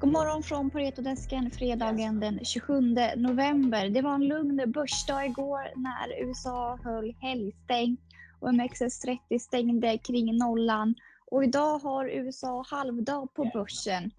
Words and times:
God 0.00 0.12
morgon 0.12 0.42
från 0.42 0.70
Paretodesken 0.70 1.50
fredagen 1.50 2.20
den 2.20 2.44
27 2.44 2.80
november. 3.16 3.88
Det 3.88 4.02
var 4.02 4.14
en 4.14 4.28
lugn 4.28 4.72
börsdag 4.72 5.26
igår 5.26 5.72
när 5.76 6.22
USA 6.22 6.78
höll 6.84 7.14
helgstängt 7.20 8.00
och 8.40 8.48
OMXS30 8.48 9.38
stängde 9.38 9.98
kring 9.98 10.36
nollan. 10.36 10.94
Och 11.30 11.44
idag 11.44 11.78
har 11.78 12.08
USA 12.08 12.64
halvdag 12.70 13.34
på 13.34 13.50
börsen. 13.54 14.10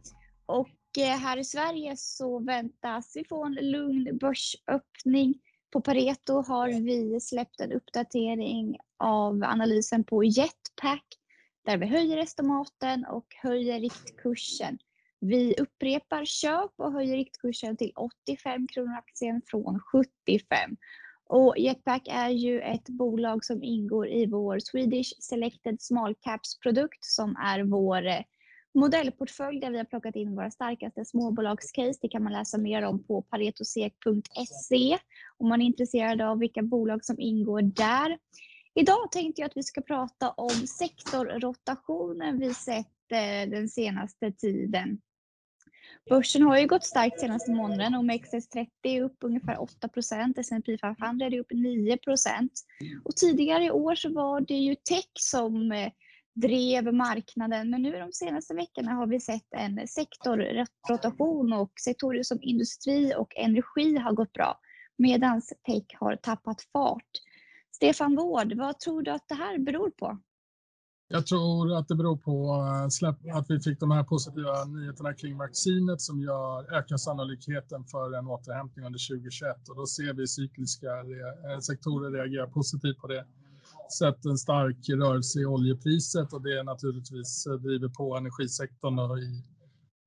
Och 0.45 0.97
eh, 0.97 1.17
här 1.17 1.37
i 1.37 1.43
Sverige 1.43 1.97
så 1.97 2.39
väntas 2.39 3.11
vi 3.15 3.25
få 3.25 3.45
en 3.45 3.57
lugn 3.61 4.17
börsöppning. 4.17 5.33
På 5.71 5.81
Pareto 5.81 6.41
har 6.41 6.67
vi 6.67 7.19
släppt 7.19 7.61
en 7.61 7.71
uppdatering 7.71 8.77
av 8.97 9.43
analysen 9.43 10.03
på 10.03 10.23
Jetpack 10.23 11.05
där 11.65 11.77
vi 11.77 11.85
höjer 11.85 12.17
estimaten 12.17 13.05
och 13.05 13.35
höjer 13.41 13.79
riktkursen. 13.79 14.77
Vi 15.21 15.55
upprepar 15.57 16.25
köp 16.25 16.71
och 16.77 16.91
höjer 16.91 17.15
riktkursen 17.15 17.77
till 17.77 17.91
85 17.95 18.67
kronor 18.67 18.97
aktien 18.97 19.41
från 19.45 19.79
75. 19.79 20.77
Och 21.25 21.57
Jetpack 21.57 22.07
är 22.11 22.29
ju 22.29 22.61
ett 22.61 22.89
bolag 22.89 23.45
som 23.45 23.63
ingår 23.63 24.07
i 24.07 24.25
vår 24.25 24.59
Swedish 24.59 25.13
Selected 25.19 25.81
Small 25.81 26.15
Caps 26.15 26.59
produkt 26.59 27.05
som 27.05 27.35
är 27.35 27.63
vår 27.63 28.07
eh, 28.07 28.21
modellportfölj 28.73 29.59
där 29.59 29.71
vi 29.71 29.77
har 29.77 29.85
plockat 29.85 30.15
in 30.15 30.35
våra 30.35 30.51
starkaste 30.51 31.05
småbolagscase. 31.05 31.99
Det 32.01 32.07
kan 32.07 32.23
man 32.23 32.33
läsa 32.33 32.57
mer 32.57 32.81
om 32.81 33.03
på 33.03 33.21
paretosek.se 33.21 34.97
om 35.37 35.49
man 35.49 35.61
är 35.61 35.65
intresserad 35.65 36.21
av 36.21 36.39
vilka 36.39 36.61
bolag 36.61 37.05
som 37.05 37.19
ingår 37.19 37.61
där. 37.61 38.17
Idag 38.73 39.11
tänkte 39.11 39.41
jag 39.41 39.49
att 39.49 39.57
vi 39.57 39.63
ska 39.63 39.81
prata 39.81 40.31
om 40.31 40.49
sektorrotationen 40.49 42.39
vi 42.39 42.53
sett 42.53 43.11
eh, 43.11 43.49
den 43.49 43.69
senaste 43.69 44.31
tiden. 44.31 45.01
Börsen 46.09 46.41
har 46.41 46.57
ju 46.57 46.67
gått 46.67 46.83
starkt 46.83 47.19
senaste 47.19 47.51
månaden. 47.51 47.95
OMXS30 47.95 48.67
är 48.83 49.01
upp 49.01 49.17
ungefär 49.21 49.55
8% 49.55 50.39
S&P 50.39 50.77
500 50.77 51.25
är 51.25 51.39
upp 51.39 51.51
9 51.51 51.97
Och 53.03 53.15
tidigare 53.15 53.63
i 53.63 53.71
år 53.71 53.95
så 53.95 54.13
var 54.13 54.41
det 54.41 54.53
ju 54.53 54.75
tech 54.75 55.09
som 55.19 55.71
eh, 55.71 55.91
drev 56.35 56.93
marknaden. 56.93 57.69
Men 57.69 57.81
nu 57.81 57.91
de 57.91 58.11
senaste 58.11 58.53
veckorna 58.53 58.91
har 58.91 59.07
vi 59.07 59.19
sett 59.19 59.53
en 59.55 59.87
sektorrotation 59.87 61.53
och 61.53 61.71
sektorer 61.83 62.23
som 62.23 62.39
industri 62.41 63.13
och 63.17 63.37
energi 63.37 63.97
har 63.97 64.13
gått 64.13 64.33
bra 64.33 64.59
medan 64.97 65.41
tech 65.41 65.83
har 65.99 66.15
tappat 66.15 66.61
fart. 66.61 67.09
Stefan 67.75 68.15
Wård, 68.15 68.53
vad 68.53 68.79
tror 68.79 69.01
du 69.01 69.11
att 69.11 69.27
det 69.27 69.35
här 69.35 69.57
beror 69.57 69.89
på? 69.89 70.19
Jag 71.11 71.27
tror 71.27 71.73
att 71.73 71.87
det 71.87 71.95
beror 71.95 72.17
på 72.17 72.65
eh, 73.31 73.37
att 73.37 73.49
vi 73.49 73.59
fick 73.59 73.79
de 73.79 73.91
här 73.91 74.03
positiva 74.03 74.65
nyheterna 74.65 75.13
kring 75.13 75.37
vaccinet 75.37 76.01
som 76.01 76.21
gör, 76.21 76.73
ökar 76.73 76.97
sannolikheten 76.97 77.83
för 77.83 78.17
en 78.17 78.27
återhämtning 78.27 78.85
under 78.85 79.07
2021 79.09 79.69
och 79.69 79.75
då 79.75 79.85
ser 79.85 80.13
vi 80.13 80.27
cykliska 80.27 80.87
eh, 80.87 81.59
sektorer 81.59 82.11
reagera 82.11 82.47
positivt 82.47 82.97
på 82.97 83.07
det. 83.07 83.25
Sett 83.99 84.25
en 84.25 84.37
stark 84.37 84.89
rörelse 84.89 85.39
i 85.39 85.45
oljepriset 85.45 86.33
och 86.33 86.41
det 86.41 86.63
naturligtvis 86.63 87.47
eh, 87.47 87.53
driver 87.53 87.89
på 87.89 88.17
energisektorn 88.17 88.99
och 88.99 89.19
i 89.19 89.43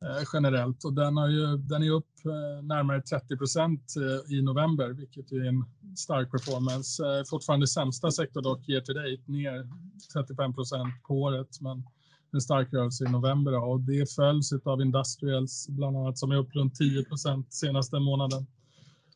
Eh, 0.03 0.25
generellt 0.33 0.85
och 0.85 0.93
den, 0.93 1.17
har 1.17 1.29
ju, 1.29 1.57
den 1.57 1.83
är 1.83 1.91
upp 1.91 2.11
eh, 2.25 2.65
närmare 2.65 3.03
30 3.03 3.37
procent 3.37 3.95
eh, 3.97 4.35
i 4.37 4.43
november, 4.43 4.89
vilket 4.89 5.33
är 5.33 5.49
en 5.49 5.65
stark 5.97 6.31
performance. 6.31 7.25
Fortfarande 7.31 7.67
sämsta 7.67 8.11
sektor 8.11 8.43
dock 8.43 8.69
year 8.69 8.81
to 8.81 8.93
date, 8.93 9.23
ner 9.27 9.69
35 10.15 10.55
procent 10.55 11.03
på 11.09 11.15
året, 11.15 11.61
men 11.61 11.85
en 12.33 12.41
stark 12.41 12.73
rörelse 12.73 13.05
i 13.05 13.09
november 13.09 13.65
och 13.65 13.81
det 13.81 14.13
följs 14.15 14.53
av 14.65 14.81
Industrials 14.81 15.69
bland 15.69 15.97
annat 15.97 16.19
som 16.19 16.31
är 16.33 16.37
upp 16.37 16.55
runt 16.55 16.75
10 16.75 17.05
procent 17.05 17.53
senaste 17.53 17.99
månaden. 18.01 18.47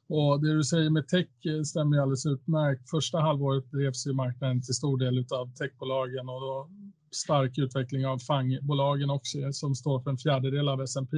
Och 0.08 0.40
det 0.40 0.54
du 0.54 0.64
säger 0.64 0.90
med 0.90 1.08
tech 1.08 1.28
stämmer 1.64 1.98
alldeles 1.98 2.26
utmärkt. 2.26 2.90
Första 2.90 3.20
halvåret 3.20 3.70
drevs 3.70 4.06
ju 4.06 4.12
marknaden 4.12 4.62
till 4.62 4.74
stor 4.74 4.98
del 4.98 5.26
av 5.30 5.54
techbolagen 5.54 6.28
och 6.28 6.40
då 6.40 6.70
stark 7.10 7.58
utveckling 7.58 8.06
av 8.06 8.18
fangbolagen 8.18 9.10
också 9.10 9.38
som 9.52 9.74
står 9.74 10.00
för 10.00 10.10
en 10.10 10.18
fjärdedel 10.18 10.68
av 10.68 10.82
S&P. 10.82 11.16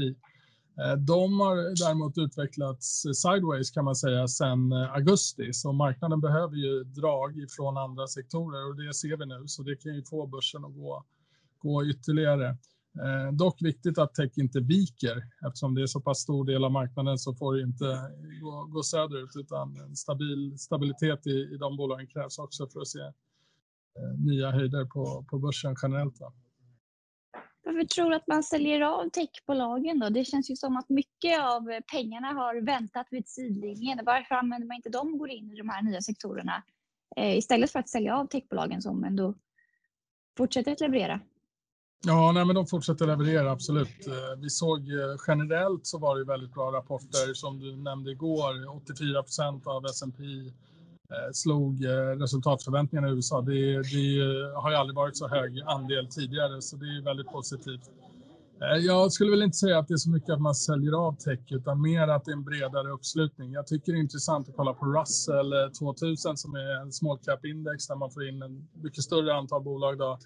Eh, 0.78 0.97
de 0.97 1.41
har 1.41 1.56
däremot 1.84 2.19
utvecklats 2.19 3.06
sideways 3.15 3.71
kan 3.71 3.84
man 3.84 3.97
säga 3.97 4.28
sedan 4.28 4.72
eh, 4.72 4.93
augusti, 4.93 5.53
så 5.53 5.72
marknaden 5.72 6.21
behöver 6.21 6.56
ju 6.56 6.84
drag 6.84 7.47
från 7.56 7.76
andra 7.76 8.06
sektorer 8.06 8.69
och 8.69 8.76
det 8.76 8.94
ser 8.94 9.16
vi 9.16 9.26
nu, 9.26 9.43
så 9.47 9.62
det 9.62 9.76
kan 9.76 9.94
ju 9.94 10.04
få 10.04 10.26
börsen 10.26 10.65
att 10.65 10.75
gå, 10.75 11.04
gå 11.59 11.84
ytterligare. 11.84 12.49
Eh, 13.05 13.32
dock 13.32 13.62
viktigt 13.62 13.99
att 13.99 14.15
tech 14.15 14.32
inte 14.38 14.60
viker 14.60 15.22
eftersom 15.47 15.75
det 15.75 15.82
är 15.82 15.87
så 15.87 16.00
pass 16.00 16.19
stor 16.19 16.44
del 16.44 16.65
av 16.65 16.72
marknaden 16.72 17.19
så 17.19 17.34
får 17.34 17.55
det 17.55 17.62
inte 17.62 18.10
gå, 18.41 18.65
gå 18.65 18.82
söderut 18.82 19.31
utan 19.37 19.76
en 19.76 19.97
stabil 19.97 20.59
stabilitet 20.59 21.26
i, 21.26 21.31
i 21.31 21.56
de 21.60 21.76
bolagen 21.76 22.06
krävs 22.06 22.38
också 22.38 22.69
för 22.69 22.81
att 22.81 22.88
se 22.88 23.12
nya 24.19 24.50
höjder 24.50 24.84
på, 24.84 25.25
på 25.31 25.38
börsen 25.38 25.76
generellt. 25.82 26.20
Va? 26.20 26.32
Varför 27.69 27.84
tror 27.84 28.10
du 28.10 28.16
att 28.16 28.26
man 28.26 28.42
säljer 28.42 28.81
av 28.81 29.09
techbolagen 29.09 29.98
då? 29.98 30.09
Det 30.09 30.25
känns 30.25 30.50
ju 30.50 30.56
som 30.56 30.76
att 30.76 30.88
mycket 30.88 31.41
av 31.41 31.81
pengarna 31.92 32.28
har 32.28 32.60
väntat 32.60 33.06
vid 33.10 33.28
sidlinjen. 33.28 34.00
Varför 34.06 34.34
använder 34.34 34.66
man 34.69 34.76
inte 34.76 34.88
dem 34.88 35.12
och 35.12 35.19
går 35.19 35.31
in 35.31 35.53
i 35.53 35.56
de 35.56 35.69
här 35.69 35.82
nya 35.82 36.00
sektorerna 36.00 36.62
eh, 37.16 37.38
istället 37.38 37.70
för 37.70 37.78
att 37.78 37.88
sälja 37.88 38.16
av 38.16 38.26
techbolagen 38.26 38.82
som 38.82 39.04
ändå 39.04 39.34
fortsätter 40.37 40.72
att 40.72 40.81
leverera? 40.81 41.20
Ja, 42.06 42.32
nej, 42.32 42.44
men 42.44 42.54
de 42.54 42.66
fortsätter 42.66 43.06
leverera, 43.06 43.50
absolut. 43.50 44.06
Eh, 44.06 44.41
vi 44.42 44.50
såg 44.50 44.81
generellt 45.26 45.87
så 45.87 45.98
var 45.98 46.19
det 46.19 46.25
väldigt 46.25 46.54
bra 46.54 46.72
rapporter 46.72 47.34
som 47.34 47.58
du 47.58 47.76
nämnde 47.76 48.10
igår. 48.10 48.76
84 48.76 49.22
procent 49.22 49.66
av 49.66 49.84
S&P 49.84 50.25
Eh, 50.77 50.77
Eh, 51.12 51.32
slog 51.32 51.84
eh, 51.84 51.91
resultatförväntningarna 51.91 53.08
i 53.08 53.10
USA. 53.10 53.41
Det, 53.41 53.52
det, 53.52 54.20
har 54.54 54.70
ju 54.70 54.76
aldrig 54.76 54.96
varit 54.96 55.16
så 55.16 55.28
hög 55.28 55.62
andel 55.66 56.06
tidigare, 56.06 56.62
så 56.62 56.76
det 56.76 56.86
är 56.86 57.04
väldigt 57.04 57.26
positivt. 57.26 57.91
Eh, 58.62 58.76
jag 58.76 59.12
skulle 59.12 59.30
väl 59.30 59.42
inte 59.42 59.56
säga 59.56 59.78
att 59.78 59.88
det 59.88 59.94
är 59.94 59.96
så 59.96 60.10
mycket 60.10 60.30
att 60.30 60.41
man 60.41 60.54
säljer 60.54 60.92
av 60.92 61.16
tech, 61.16 61.41
utan 61.50 61.80
mer 61.80 62.08
att 62.08 62.24
det 62.24 62.30
är 62.30 62.36
en 62.36 62.44
bredare 62.44 62.88
uppslutning. 62.91 63.52
Jag 63.52 63.66
tycker 63.66 63.92
det 63.92 63.98
är 63.98 64.00
intressant 64.00 64.48
att 64.48 64.56
kolla 64.56 64.72
på 64.74 64.86
Russell 64.86 65.52
2000 65.78 66.36
som 66.36 66.54
är 66.54 66.82
en 66.82 66.92
small 66.92 67.19
cap 67.19 67.44
index 67.44 67.86
där 67.86 67.96
man 67.96 68.10
får 68.10 68.28
in 68.28 68.42
en 68.42 68.69
mycket 68.82 69.04
större 69.04 69.34
antal 69.34 69.62
bolag 69.62 69.98
då, 69.98 70.19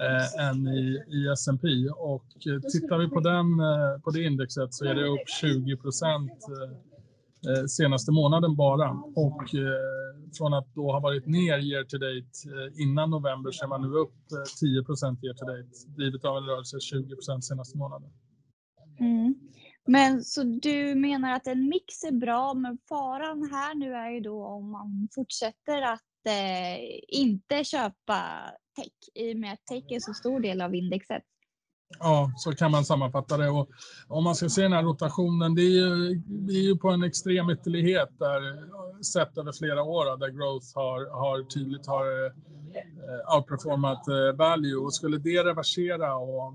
eh, 0.00 0.48
än 0.48 0.68
i, 0.68 1.02
i 1.08 1.28
S&P. 1.32 1.68
Och 1.96 2.24
tittar 2.72 2.98
vi 2.98 3.08
på, 3.08 3.20
den, 3.20 3.46
på 4.02 4.10
det 4.10 4.22
indexet 4.22 4.74
så 4.74 4.84
är 4.84 4.94
det 4.94 5.04
upp 5.08 5.28
20 5.40 5.76
procent 5.76 6.32
Eh, 7.48 7.64
senaste 7.66 8.12
månaden 8.12 8.56
bara. 8.56 8.90
Och 9.16 9.54
eh, 9.54 10.09
från 10.38 10.54
att 10.54 10.74
då 10.74 10.92
ha 10.92 11.00
varit 11.00 11.26
ner 11.26 11.58
year 11.58 11.84
to 11.84 11.98
date 11.98 12.32
eh, 12.56 12.82
innan 12.82 13.10
november 13.10 13.50
så 13.50 13.64
är 13.64 13.68
man 13.68 13.82
nu 13.82 13.88
upp 13.88 14.32
eh, 14.32 14.42
10 14.60 14.68
year 14.68 15.34
to 15.34 15.44
date, 15.44 15.92
drivet 15.96 16.24
av 16.24 16.36
en 16.36 16.44
rörelse 16.44 16.80
20 16.80 17.14
procent 17.14 17.44
senaste 17.44 17.78
månaden. 17.78 18.10
Mm. 19.00 19.34
Men 19.86 20.24
så 20.24 20.42
du 20.42 20.94
menar 20.94 21.32
att 21.36 21.46
en 21.46 21.68
mix 21.68 22.04
är 22.04 22.12
bra, 22.12 22.54
men 22.54 22.78
faran 22.88 23.50
här 23.52 23.74
nu 23.74 23.94
är 23.94 24.10
ju 24.10 24.20
då 24.20 24.44
om 24.44 24.70
man 24.70 25.08
fortsätter 25.14 25.82
att 25.82 26.26
eh, 26.26 26.78
inte 27.08 27.64
köpa 27.64 28.20
tech 28.76 28.92
i 29.14 29.34
och 29.34 29.38
med 29.38 29.52
att 29.52 29.66
tech 29.66 29.84
är 29.88 30.00
så 30.00 30.14
stor 30.14 30.40
del 30.40 30.60
av 30.60 30.74
indexet? 30.74 31.22
Ja, 31.98 32.32
så 32.36 32.52
kan 32.52 32.70
man 32.70 32.84
sammanfatta 32.84 33.36
det. 33.36 33.48
Och 33.48 33.68
om 34.08 34.24
man 34.24 34.34
ska 34.34 34.48
se 34.48 34.62
den 34.62 34.72
här 34.72 34.82
rotationen, 34.82 35.54
det 35.54 35.62
är 35.62 35.70
ju, 35.70 36.14
det 36.26 36.52
är 36.52 36.62
ju 36.62 36.76
på 36.76 36.88
en 36.88 37.02
extrem 37.02 37.50
ytterlighet 37.50 38.08
där 38.18 38.40
sett 39.02 39.38
över 39.38 39.52
flera 39.52 39.82
år 39.82 40.18
där 40.18 40.28
growth 40.28 40.66
har, 40.74 41.10
har 41.10 41.42
tydligt 41.42 41.86
har 41.86 42.26
eh, 42.26 43.36
outperformat 43.36 44.08
eh, 44.08 44.36
value. 44.36 44.76
Och 44.76 44.94
skulle 44.94 45.18
det 45.18 45.44
reversera 45.44 46.16
och 46.16 46.54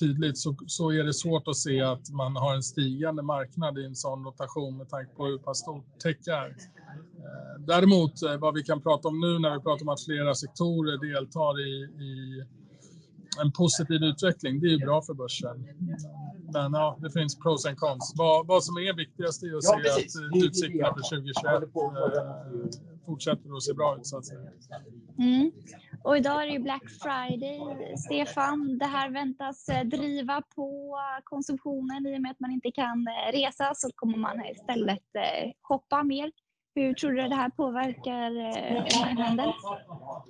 tydligt 0.00 0.38
så, 0.38 0.56
så 0.66 0.92
är 0.92 1.04
det 1.04 1.14
svårt 1.14 1.48
att 1.48 1.56
se 1.56 1.80
att 1.80 2.10
man 2.10 2.36
har 2.36 2.54
en 2.54 2.62
stigande 2.62 3.22
marknad 3.22 3.78
i 3.78 3.84
en 3.84 3.96
sån 3.96 4.24
rotation 4.24 4.76
med 4.76 4.88
tanke 4.88 5.14
på 5.14 5.26
hur 5.26 5.38
pass 5.38 5.58
stort 5.58 5.98
tech 6.02 6.28
är. 6.28 6.48
Eh, 6.48 7.60
däremot 7.66 8.12
vad 8.38 8.54
vi 8.54 8.62
kan 8.62 8.80
prata 8.80 9.08
om 9.08 9.20
nu 9.20 9.38
när 9.38 9.54
vi 9.54 9.60
pratar 9.60 9.82
om 9.82 9.88
att 9.88 10.04
flera 10.04 10.34
sektorer 10.34 11.12
deltar 11.12 11.60
i, 11.60 11.72
i 12.04 12.44
en 13.42 13.52
positiv 13.52 14.02
utveckling, 14.02 14.60
det 14.60 14.66
är 14.66 14.70
ju 14.70 14.78
bra 14.78 15.02
för 15.02 15.14
börsen. 15.14 15.66
Men 16.52 16.72
ja, 16.72 16.98
det 17.02 17.10
finns 17.10 17.38
pros 17.38 17.66
and 17.66 17.78
cons. 17.78 18.14
Vad, 18.16 18.46
vad 18.46 18.64
som 18.64 18.76
är 18.76 18.96
viktigast 18.96 19.42
är 19.42 19.56
att 19.56 19.64
se 19.64 19.74
att 19.74 20.44
utsikterna 20.44 20.94
för 20.94 21.02
2021 21.16 21.46
eh, 21.46 23.06
fortsätter 23.06 23.56
att 23.56 23.62
se 23.62 23.74
bra 23.74 23.96
ut. 23.96 24.06
Så 24.06 24.18
att 24.18 24.26
säga. 24.26 24.40
Mm. 25.18 25.52
Och 26.04 26.16
idag 26.16 26.42
är 26.42 26.52
det 26.52 26.58
Black 26.58 26.82
Friday. 27.02 27.60
Stefan, 27.96 28.78
det 28.78 28.84
här 28.84 29.10
väntas 29.10 29.68
eh, 29.68 29.84
driva 29.84 30.42
på 30.56 30.98
konsumtionen 31.24 32.06
i 32.06 32.16
och 32.16 32.22
med 32.22 32.30
att 32.30 32.40
man 32.40 32.50
inte 32.50 32.70
kan 32.70 33.06
eh, 33.08 33.32
resa 33.32 33.72
så 33.74 33.90
kommer 33.94 34.18
man 34.18 34.46
istället 34.46 35.08
shoppa 35.62 36.02
mer. 36.02 36.32
Hur 36.74 36.94
tror 36.94 37.12
du 37.12 37.28
det 37.28 37.34
här 37.34 37.50
påverkar 37.50 38.30
handeln? 39.24 39.52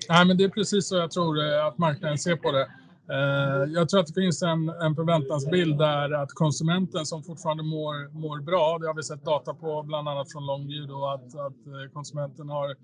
Nej, 0.09 0.25
men 0.27 0.37
det 0.37 0.45
är 0.45 0.49
precis 0.49 0.89
så 0.89 0.97
jag 0.97 1.11
tror 1.11 1.45
att 1.67 1.79
marknaden 1.79 2.19
ser 2.19 2.37
på 2.37 2.53
det. 2.53 2.69
Eh, 3.13 3.73
jag 3.73 3.89
tror 3.89 4.01
att 4.01 4.07
det 4.07 4.21
finns 4.21 4.43
en, 4.43 4.69
en 4.69 4.95
förväntansbild 4.95 5.79
där 5.79 6.11
att 6.23 6.33
konsumenten 6.33 7.07
som 7.07 7.23
fortfarande 7.23 7.63
mår, 7.63 8.19
mår 8.19 8.41
bra, 8.41 8.79
det 8.79 8.87
har 8.87 8.95
vi 8.95 9.03
sett 9.03 9.25
data 9.25 9.55
på 9.55 9.83
bland 9.83 10.09
annat 10.09 10.33
från 10.33 10.47
Longview 10.47 10.93
då, 10.93 11.07
att, 11.07 11.25
att 11.27 11.67
eh, 11.67 11.93
konsumenten 11.93 12.49
har 12.49 12.77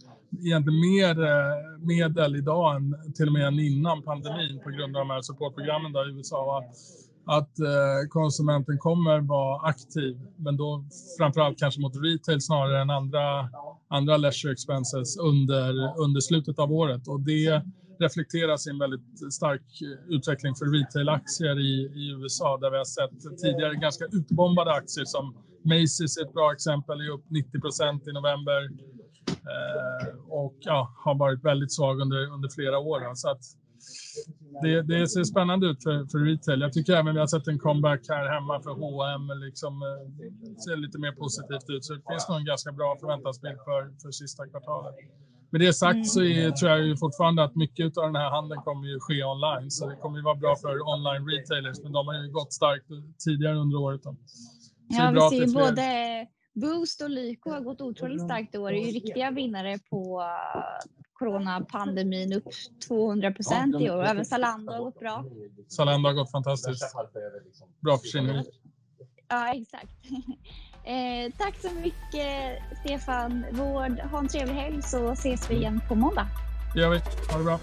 egentligen 0.44 0.80
mer 0.80 1.24
eh, 1.24 1.78
medel 1.78 2.36
idag 2.36 2.76
än 2.76 3.12
till 3.14 3.26
och 3.26 3.32
med 3.32 3.46
än 3.46 3.58
innan 3.58 4.02
pandemin 4.02 4.60
på 4.64 4.70
grund 4.70 4.96
av 4.96 5.00
de 5.06 5.10
här 5.10 5.22
supportprogrammen 5.22 5.92
där 5.92 6.10
i 6.10 6.12
USA. 6.12 6.58
Att, 6.58 6.74
att 7.38 7.52
konsumenten 8.08 8.78
kommer 8.78 9.20
vara 9.20 9.68
aktiv, 9.68 10.20
men 10.36 10.56
då 10.56 10.84
framförallt 11.18 11.58
kanske 11.58 11.80
mot 11.80 11.96
retail 11.96 12.40
snarare 12.40 12.80
än 12.80 12.90
andra, 12.90 13.48
andra 13.88 14.16
leisure 14.16 14.52
expenses 14.52 15.16
under, 15.18 16.00
under 16.00 16.20
slutet 16.20 16.58
av 16.58 16.72
året. 16.72 17.08
Och 17.08 17.20
det 17.20 17.62
reflekteras 18.00 18.66
i 18.66 18.70
en 18.70 18.78
väldigt 18.78 19.32
stark 19.32 19.82
eh, 19.82 20.14
utveckling 20.14 20.54
för 20.54 20.66
retailaktier 20.66 21.58
i, 21.58 21.74
i 21.94 22.10
USA 22.10 22.58
där 22.58 22.70
vi 22.70 22.76
har 22.76 22.84
sett 22.84 23.38
tidigare 23.42 23.74
ganska 23.74 24.04
utbombade 24.04 24.72
aktier 24.72 25.04
som 25.04 25.34
Macy's 25.64 26.18
är 26.20 26.24
ett 26.26 26.32
bra 26.32 26.52
exempel, 26.52 27.00
är 27.00 27.08
upp 27.08 27.24
90 27.30 27.60
procent 27.60 28.08
i 28.08 28.12
november 28.12 28.60
eh, 29.28 30.18
och 30.28 30.56
ja, 30.60 30.94
har 31.04 31.14
varit 31.14 31.44
väldigt 31.44 31.72
svag 31.72 32.00
under, 32.00 32.32
under 32.32 32.48
flera 32.48 32.78
år. 32.78 33.14
Så 33.14 33.30
att 33.30 33.42
det, 34.62 34.82
det, 34.82 35.08
ser 35.08 35.24
spännande 35.24 35.66
ut 35.66 35.82
för, 35.82 36.06
för 36.06 36.18
retail. 36.18 36.60
Jag 36.60 36.72
tycker 36.72 36.92
även 36.92 37.14
vi 37.14 37.20
har 37.20 37.26
sett 37.26 37.48
en 37.48 37.58
comeback 37.58 38.00
här 38.08 38.28
hemma 38.28 38.62
för 38.62 38.70
H&M 38.70 39.38
liksom 39.38 39.82
eh, 39.82 40.56
ser 40.64 40.76
lite 40.76 40.98
mer 40.98 41.12
positivt 41.12 41.70
ut. 41.70 41.84
Så 41.84 41.94
det 41.94 42.02
finns 42.10 42.28
nog 42.28 42.38
en 42.38 42.44
ganska 42.44 42.72
bra 42.72 42.96
förväntansbild 43.00 43.58
för, 43.64 44.02
för 44.02 44.10
sista 44.10 44.46
kvartalet. 44.46 44.94
Med 45.50 45.60
det 45.60 45.72
sagt 45.72 46.06
så 46.06 46.22
är, 46.22 46.50
tror 46.50 46.70
jag 46.70 46.86
ju 46.86 46.96
fortfarande 46.96 47.44
att 47.44 47.56
mycket 47.56 47.98
av 47.98 48.04
den 48.04 48.16
här 48.16 48.30
handeln 48.30 48.62
kommer 48.62 48.88
ju 48.88 49.00
ske 49.00 49.24
online. 49.24 49.70
Så 49.70 49.88
det 49.88 49.96
kommer 49.96 50.16
ju 50.18 50.24
vara 50.24 50.34
bra 50.34 50.56
för 50.56 50.88
online 50.94 51.28
retailers. 51.28 51.78
Men 51.82 51.92
de 51.92 52.06
har 52.06 52.14
ju 52.14 52.30
gått 52.30 52.52
starkt 52.52 52.86
tidigare 53.24 53.56
under 53.56 53.78
året. 53.78 54.02
Då. 54.02 54.16
ja, 54.88 55.10
vi 55.30 55.38
ser 55.38 55.46
ju 55.46 55.54
både 55.54 56.26
Boost 56.54 57.02
och 57.02 57.10
Lyko 57.10 57.50
har 57.50 57.60
gått 57.60 57.80
otroligt 57.80 58.22
starkt 58.22 58.54
i 58.54 58.58
år. 58.58 58.70
Det 58.70 58.78
är 58.78 58.86
ju 58.86 58.92
riktiga 58.92 59.30
vinnare 59.30 59.78
på 59.90 60.20
uh, 60.20 60.26
coronapandemin 61.12 62.32
upp 62.32 62.48
200 62.88 63.32
procent 63.32 63.80
i 63.80 63.90
år. 63.90 63.96
Och 63.96 64.06
även 64.06 64.24
Zalando 64.24 64.72
har 64.72 64.84
gått 64.84 64.98
bra. 64.98 65.24
Zalando 65.68 66.08
har 66.08 66.14
gått 66.14 66.30
fantastiskt. 66.30 66.94
Bra 67.80 67.98
försäljning. 67.98 68.44
Ja, 69.28 69.54
exakt. 69.54 69.92
Eh, 70.84 71.32
tack 71.38 71.54
så 71.60 71.68
mycket 71.82 72.62
Stefan 72.80 73.44
Vård. 73.50 74.00
Ha 74.00 74.18
en 74.18 74.28
trevlig 74.28 74.54
helg 74.54 74.82
så 74.82 75.12
ses 75.12 75.50
vi 75.50 75.54
igen 75.54 75.80
på 75.88 75.94
måndag. 75.94 76.26
Det 76.74 76.80
gör 76.80 76.90
vi. 76.90 77.00
Ha 77.30 77.38
det 77.38 77.44
bra. 77.44 77.58